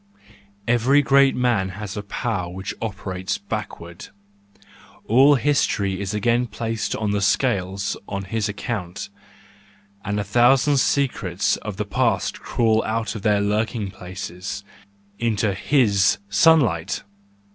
[0.67, 4.07] —Every great man has a power which operates backward;
[5.05, 8.49] all history is 74 THE JOYFUL WISDOM, I again placed on the scales on his
[8.49, 9.09] account,
[10.03, 17.03] and a thousand secrets of the past crawl out of their lurking places—into his sunlight.